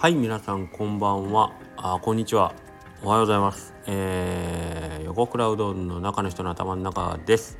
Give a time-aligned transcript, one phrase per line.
[0.00, 1.52] はい皆さんこんばんは。
[1.76, 2.54] あこんにちは。
[3.02, 3.74] おはようございます。
[3.88, 7.58] えー、横倉うどんの中の人の頭の中です。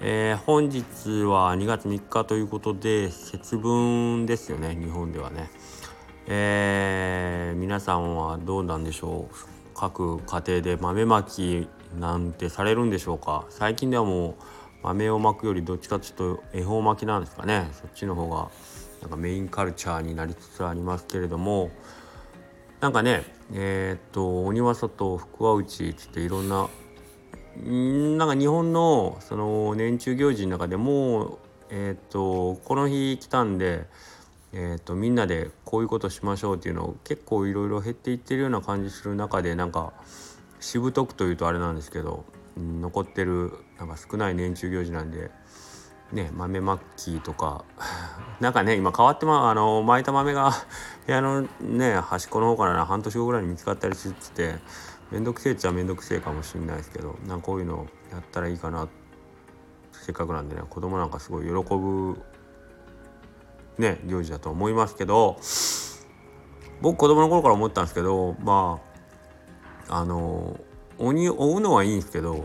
[0.00, 0.82] えー、本日
[1.22, 5.50] は2月3日ということで節分ですよね日本ではね。
[6.26, 9.34] えー、皆さんはどうなんでしょう？
[9.76, 13.44] 各家庭で豆まきなんてされるんでしょうか？
[13.50, 14.34] 最近ではもう
[14.82, 17.68] 豆をまくよりどっちかというと恵方巻きなんですかね。
[17.70, 18.50] そっちの方が
[19.00, 21.70] なんかメインカルチャーになりつつありますけれども
[22.80, 26.64] なんかねえー、っと鬼は外福は内つっていろんな
[28.24, 31.38] んか日本のその年中行事の中でも
[31.70, 33.86] えー、っとこの日来たんで
[34.52, 39.92] えーと、みんなでこういうことしましょうっていうのを結構いろいろ減っていってるような感じする中でなんか
[40.58, 42.24] しぶとくというとあれなんですけど、
[42.56, 45.30] 残ってるなんか少ない年中行事なんで、
[46.12, 47.64] ね、豆まきとか。
[48.40, 50.52] なんかね今変わってまあの巻いた豆が
[51.06, 54.58] 部屋のね端っこの方から半年後ぐらいに見つかったりしてて
[55.10, 58.86] 面倒くせえっちゃ面倒くせえかもしれないですけどなんかこういうのやったらいいかな。
[59.92, 62.18] せっかくなんでね子供なんかすごい喜ぶ
[63.76, 65.38] ね行事だと思いますけど
[66.80, 68.80] 僕子供の頃から思ったんですけどま
[69.88, 70.58] ああの
[70.98, 72.44] 鬼追うのはいいんですけど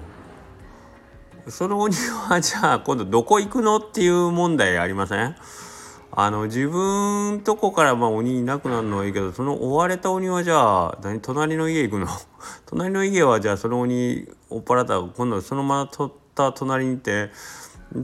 [1.48, 5.36] その鬼はじゃあ今度どこ行くのっていう問題ありません？
[6.16, 12.08] あの自分とこからまあ鬼いなくなるのはいいけどその追われた鬼はじゃあ何隣の家行くの？
[12.68, 17.32] 隣の家はじゃあその鬼追っ払った今度そのまま取った隣に行って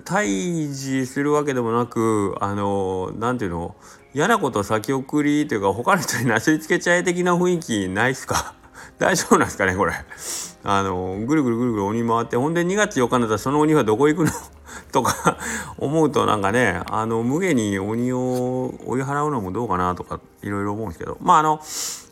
[0.03, 3.75] 退治するわけでもなくあの何ていうの？
[4.13, 8.55] 嫌なこと先送りというか他の人になすりつけちゃえ的な雰囲気ないっすか？
[8.99, 9.93] 大丈夫なんですかねこれ。
[10.63, 14.31] あのぐるぐるぐるぐる鬼回ってほんで2月4日になったらその鬼はどこ行くの？
[14.91, 15.37] とか
[15.77, 21.17] 思うとなんかねあの無下に鬼を追い払うのもどうかなとかいろいろ思うんですけど。
[21.21, 21.61] まああの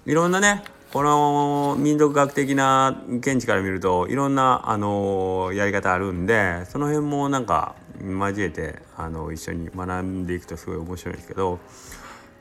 [0.06, 11.60] いろんなねこの民族学的な見地から見るといろんなあのやり方あるんでその辺もなんか交えてあの一緒に学んでいくとすごい面白いんですけど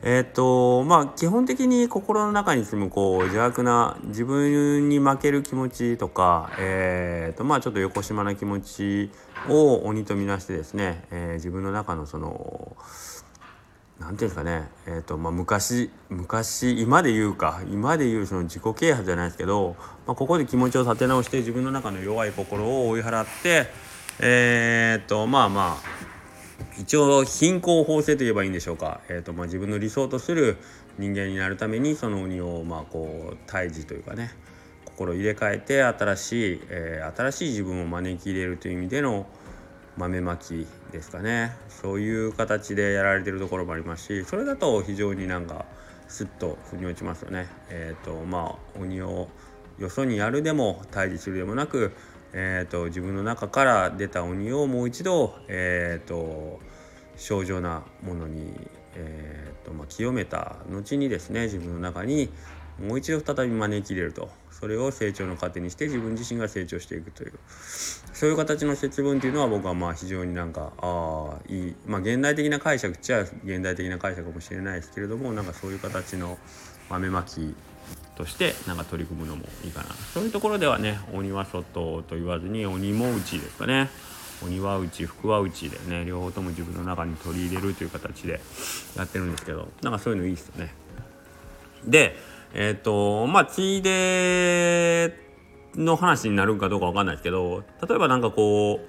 [0.03, 9.11] えっ、とまあ基本的に心の中に住むこう邪悪な自分に負ける気持ちとかえっ、とまあちょっと横島な気持ち
[9.49, 12.77] を鬼とみなしてですね、えー、自分の中のその
[13.99, 19.77] なんていうんですかね、えーとまあ、昔昔今で言うか今で言うその自己啓発じゃないですけど、
[20.07, 23.67] まあ、ここで気持ちを立て直して自分の中の弱い心を追い払って
[24.21, 26.16] えっ、とまあまあ
[26.79, 30.57] 一応貧困法制といえばいいんでしょうか、えーとまあ、自分の理想とする
[30.99, 34.31] 人間になるためにその鬼をまあこう退治というかね
[34.85, 39.27] 心入れ替えて新しい、えー、新しい自分を招き入れるという意味での
[39.97, 45.67] 豆まきですかねそういう形でやられてるところもありますしそれだと非常になんか
[46.09, 47.49] スッと腑に落ちますよね。
[47.69, 49.29] え、ー、とまあ鬼を
[49.79, 51.93] よそにやるでも退治するでもなく、
[52.39, 56.61] えーと、自分の中から出た鬼をもう一度、えーと、
[57.17, 58.53] 症状なものに、
[58.95, 62.29] えーとまあ、清めた後にですね自分の中に
[62.79, 64.29] もう一度再び招き入れると。
[64.59, 67.35] それを成長の糧にして自分自身が成長していくという。
[68.15, 71.75] そういう形の節分っていうのは僕はまあ非常になんかああいい。
[71.87, 76.39] まあ現代的な解釈っちゃ現代的な解釈かもしれないですけれどもなんかそういう形の
[76.89, 77.55] 豆まき
[78.17, 79.95] としてなんか取り組むのもいいかな。
[80.15, 83.91] そういうところではね鬼は外と言わずに鬼も内ですかね。
[84.43, 88.41] 鬼は内福は内でね両方とも自分の中に取り入れるという形で
[88.97, 90.75] やってるんですけどなんかそういうのいいですよね。
[91.87, 92.17] で
[92.55, 95.19] えっ、ー、とまあついで
[95.75, 98.81] の話になるかどうかわかんないですけど例えば何かこ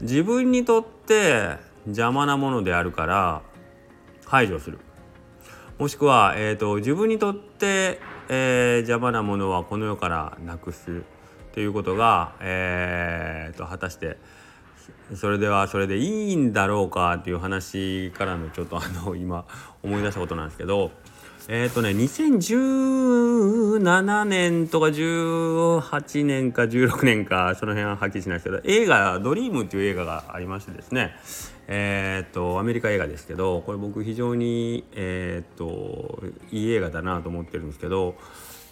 [0.00, 3.42] う自分にとって邪魔なものであるから
[4.26, 4.78] 排除する。
[5.78, 11.02] もしくは、えーと、自分にとって、えー、邪魔なものはこの世からなくす
[11.52, 14.18] ということが、えーと果たして
[15.14, 19.44] それではそれでいいんだろうかっていう話からのちょっとあの今
[19.82, 20.90] 思い出したことなんですけど
[21.48, 31.14] えっ、ー、とね2017年とか18年か16年かその辺ははっきりしないですけど映画「ドリームっていう映画がありましてですね。
[31.68, 36.20] えっ、ー、とアメリカ映画ですけどこれ僕非常にえっ、ー、と
[36.50, 38.16] いい映画だなと思ってるんですけど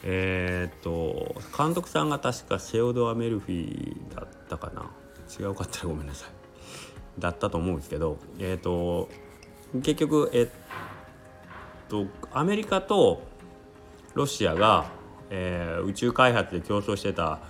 [0.02, 4.90] えっ、と監督さんが確かセオドア・メルフィーだったかな。
[5.40, 6.30] 違うかったらごめんなさい。
[7.20, 9.08] だったと思うんですけどえっ、と
[9.74, 10.52] 結局えっ、と
[12.32, 13.22] アメリカと
[14.14, 14.86] ロシアが、
[15.30, 17.40] えー、宇宙開発で競争してた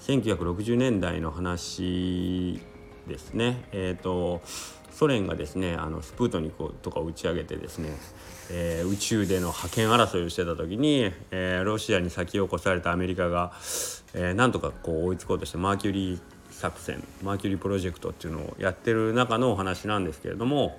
[0.00, 2.60] 1960年代の話
[3.06, 3.64] ですね。
[3.72, 4.42] えーと、
[4.90, 7.90] ソ連がですねあのスプートニクとかを打ち上げてですね、
[8.50, 13.52] えー、宇宙での覇権争いをしてた時に、えー、ロシアに先を越されたアメリカが、
[14.14, 16.20] えー、なんとかこう追いつこうとしてマーキュリー
[16.50, 20.78] 作戦マーキュリープロジェクトっていうのをやってる中のお話なんですけれども、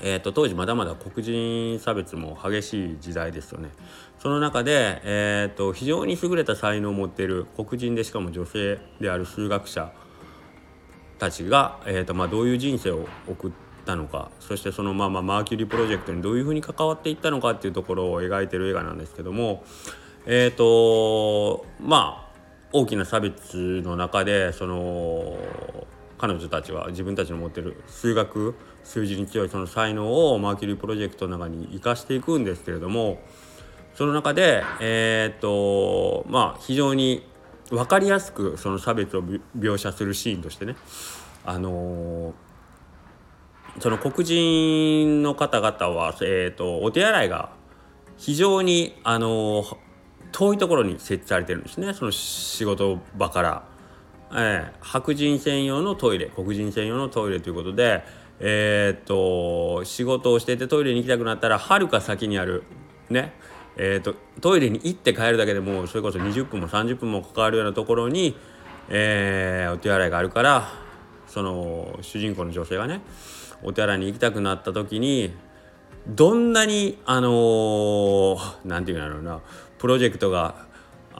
[0.00, 3.70] えーと、当時まだまだ黒人差別も激しい時代ですよね。
[4.18, 9.92] その中で、えーと、非常に優れた才能を持っている黒人でしかも女性である数学者
[11.18, 13.52] たちが、えーとまあ、どういう人生を送っ
[13.84, 19.62] たのかそしてそのまあまあマーキュリープロジェクトにどういうふうに関わっていったのかっていうところを描いてる映画なんですけども
[20.26, 22.32] えっ、ー、とまあ
[22.72, 25.36] 大きな差別の中でその
[26.22, 28.54] 彼女たちは自分たちの持ってる数学
[28.84, 33.18] 数字に強いその才能をマーキュリープロジェクトの中に生かしていくんですけれども
[33.96, 37.26] その中でえっ、とまあ非常に
[37.70, 39.24] 分かりやすくその差別を
[39.58, 40.76] 描写するシーンとしてね
[41.44, 42.34] あの
[43.80, 47.50] その黒人の方々は、えーと、お手洗いが
[48.16, 49.64] 非常に、あの
[50.30, 51.92] 遠いところに設置されてるんですね。
[51.94, 53.71] その仕事場から、
[54.34, 58.02] えー、白人専用のトイレ黒人専用のトイレということで
[58.40, 62.64] えー、っと仕事をしててトイレに行きたくなったらはるか先にある
[63.10, 63.32] ね
[63.76, 68.36] えーと、トイレに行って帰るだけでもそれこそ20分も30分もかかるようなところに、
[68.90, 70.68] えー、お手洗いがあるから
[71.26, 73.00] その主人公の女性がね
[73.62, 75.34] お手洗いに行きたくなった時に
[76.06, 79.40] どんなにあの何、ー、て言うんだろうな
[79.78, 80.66] プロジェクトが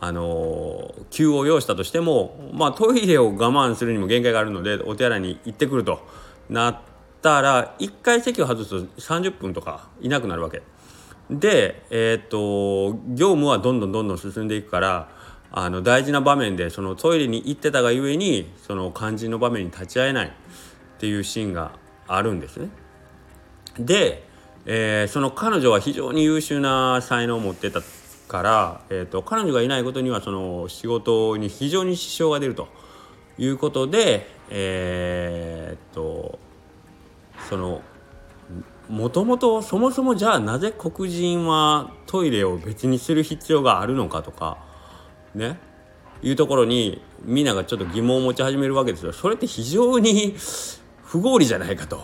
[0.05, 6.05] あの、急を要したとしても、まあ、トイレを我慢するにも限界があるのでお手洗いに行ってくると
[6.51, 6.81] なっ
[7.23, 10.63] たら1回席を外すと30分とかいなくなるわけ。
[11.31, 15.09] で、えー、っと業務はどんどんどんどん進んでいくから
[15.53, 20.31] あの大事な場面でそのトイレに行ってたがゆえにその肝心の場面に立ち会えないっ
[20.99, 21.77] ていうシーンが
[22.09, 22.71] あるんですね。
[23.79, 24.27] で、
[24.67, 27.83] えー、その彼女は非常に優秀な才能を持ってた
[28.33, 32.69] から、えーと、彼女がいないことにはその仕事に非常に支障が出ると
[33.37, 36.39] いうことでえー、っと
[37.51, 37.83] その
[38.89, 44.57] もともとそもそもじゃあなぜ黒人はトイレを別にする必要があるのかとか
[45.35, 45.59] ね
[46.23, 49.13] いうところにみんながちょっと疑問を持ち始めるわけですよ。
[49.13, 50.37] それって非常に
[51.03, 52.01] 不合理じゃないかと。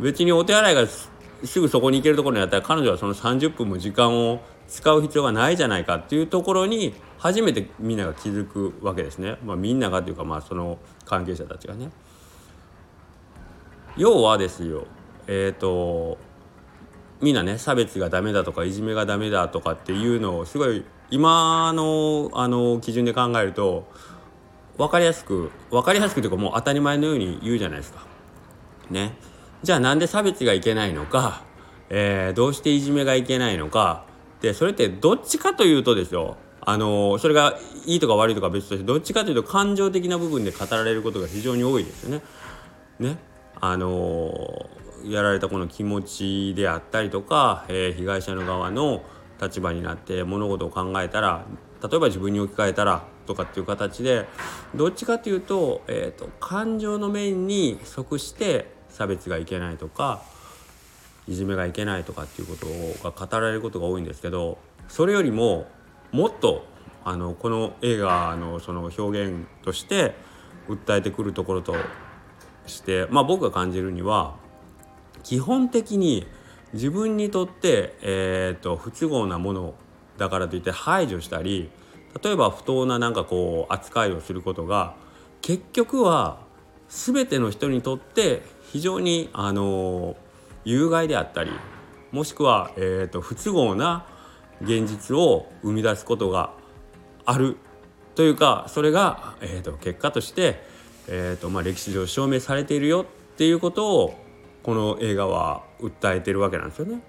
[0.00, 4.40] 別にお手洗いがすぐそこに行けるところにあったら彼女はその30分も時間を
[4.72, 9.36] 使う必要がないじゃないかっていうところに初めてみんなが気づくわけですね。
[9.44, 11.90] まあ、みんながというかまあその関係者たちがね。
[13.98, 14.86] 要はですよ
[15.26, 16.16] えっ、ー、と
[17.20, 23.86] みんなね差別がダメだとかいじめがダメだとかっていうのをすごい今のあの基準で考えると
[24.78, 28.06] 分かりやすく分かりやすくというかもう当たり前のように言うじゃないですか。
[28.90, 29.12] ね。
[29.62, 31.42] じゃあなんで差別がいけないのか、
[31.90, 34.10] えー、どうしていじめがいけないのか
[34.42, 42.22] でそれってどっちかというとですよあのそれがいいとか悪いとか別としてどっちかというと感情的な部分で語られることが非常に多いですよね。
[42.98, 43.18] ね
[43.60, 44.68] あの
[45.04, 49.02] やられたこの気持ちであったりとか、えー、被害者の側の
[49.40, 51.44] 立場になって物事を考えたら
[51.82, 54.26] 例えば自分に置き換えたらとかっていう形で
[54.74, 60.22] どっちかというと,、えーと、感情の面に即して差別がいけないとか
[61.28, 65.66] いじめがいけないとかっていうことが語られることが多いんですけどそれよりも
[66.10, 66.64] もっと
[67.04, 70.14] あのこの映画のその表現として
[70.68, 71.74] 訴えてくるところと
[72.66, 74.36] して、まあ、僕が感じるには
[75.22, 76.26] 基本的に
[76.72, 79.74] 自分にとって、えーと、不都合なもの
[80.16, 81.70] だからといって排除したり
[82.22, 84.94] 例えば不当ななんかこう扱いをすることが
[85.40, 86.38] 結局は
[86.88, 90.16] 全ての人にとって非常にあの
[90.64, 91.50] 有害であったり
[92.12, 94.06] もしくは、えーと、不都合な
[94.60, 96.52] 現実を生み出すことが
[97.24, 97.56] ある
[98.14, 100.62] というかそれが、えーと、結果として、
[101.08, 104.14] えーとまあ、歴史上証明されているよっていうことを
[104.62, 107.02] この映画は訴えてるわけなんですよね。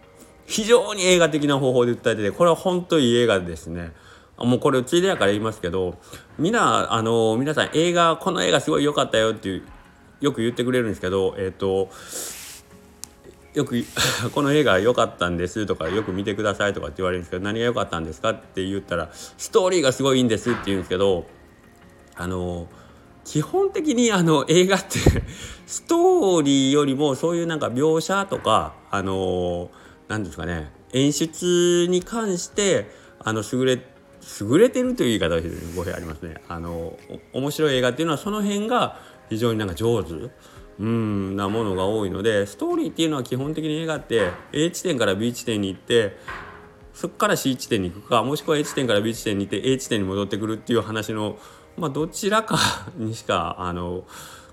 [0.45, 3.91] 非常に映画的な方法で訴えててこれは本当にいい映画ですね。
[4.37, 5.99] もうこれついでやから言いますけど
[6.39, 9.63] みんなあの皆さん映画この映画すごい良かったよっていう
[10.21, 11.89] よく言ってくれるんですけどえっ、ー、と
[13.53, 13.75] よく
[14.33, 21.25] この映画良かったんですとかよく見てくださいとかって言われるんですけど何が良かったんですかって言ったらストーリーがすごいいいんですって言うんですけど
[22.15, 22.67] あの
[23.25, 24.99] 基本的にあの映画って
[25.65, 29.69] ストーリーよりもそういうなんか描写とかあの
[30.07, 33.81] 何ですかね演出に関してあの優れ
[34.41, 35.41] 優れてるという言い方が
[35.75, 36.41] 語弊ありますね。
[36.47, 36.97] あの
[37.33, 38.97] 面白い映画っていうのはその辺が
[39.29, 40.13] 非常になんか上手。
[40.79, 46.17] うんなものが多いのでストーリーっていうのは基本的に映画って A 地点から B 地点に行って
[46.93, 51.37] そこから C 地点に行くかもしくは A 地点から B 地点に行って A 地点に戻ってくるっていう話の、
[51.77, 52.57] まあ、どちらか
[52.97, 54.03] にしかあの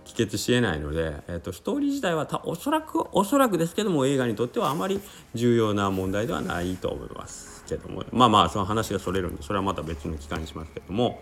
[0.04, 5.00] 帰結しえないので、えーと、ストーリー自体はたおそらくおそらくですけども映画にとってはあまり
[5.34, 11.20] 重要な問題ではないと思いますけどもまあまあその話がそれるんでそれはまた別の機会にしますけども、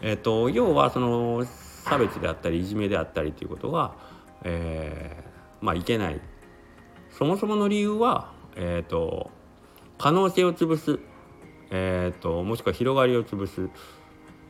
[0.00, 1.46] えーと、要はその
[1.84, 3.94] 差別であったりいじめであったりということが、
[4.44, 6.20] えー、まあいけない。
[7.10, 9.30] そもそもの理由は、えーと、
[9.98, 10.98] 可能性を潰す、
[11.70, 13.68] えー、ともしくは広がりを潰す。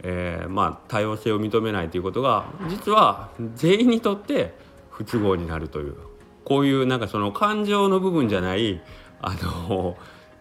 [0.02, 4.54] えー、まあ多様性を認めないということが実は全員にとって
[4.90, 5.96] 不都合になるという。
[6.44, 8.82] こういうなんかその感情の部分じゃない
[9.22, 9.96] あの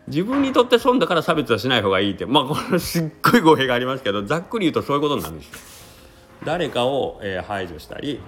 [0.07, 2.25] 自分にとって損だから差別はしない方がいいって。
[2.25, 5.59] まあこれすっごい語弊がありますけどざっくり言うとそういうことなんですよ。
[6.43, 8.19] 誰かを、えー、排除したり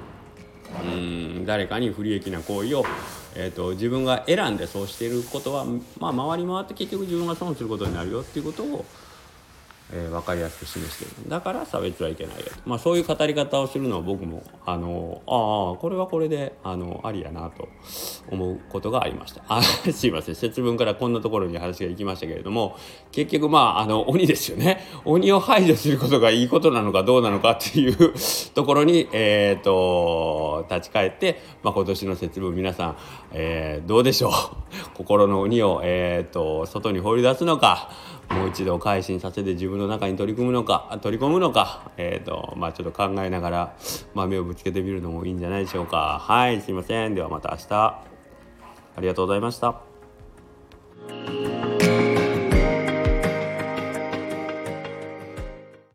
[0.83, 2.85] うん誰かに不利益な行為を、
[3.35, 5.65] えーと、自分が選んでそうしていることは、
[5.99, 8.85] まあ、回り回って結局自分が損することになるよっていうことを
[9.93, 11.29] えー、分かりやすく示してる。
[11.29, 17.69] だから差別はいけないよと、まあ、そういう語り方をするのは僕もあのああこれはこれであのありやなと
[18.29, 19.43] 思うことがありました。
[19.47, 19.61] あ
[19.93, 20.35] すいません。
[20.35, 22.77] 節分からこんなところに話が行きましたけれども
[23.11, 24.81] 結局まああの鬼ですよね。
[25.05, 28.13] 鬼を排除することがいいことなのかどうなのかっていう
[28.55, 32.97] ところに、えーと、立ち返って、まあ、今年の節分皆さん、
[33.31, 34.54] えー、どうでしょう？
[34.93, 37.89] 心の鬼を、えーと外に放り出すのか
[38.29, 43.75] もう一度改心させて自分の中に取り組むのか取り込むのか、えーとまあ、ちょっと考えながら、
[44.13, 46.19] まあ、目をぶつけてみるのもいいんじゃないでしょうか。
[46.21, 47.15] はいすいません。
[47.15, 48.05] ではまた明日。
[48.97, 49.81] ありがとうございました。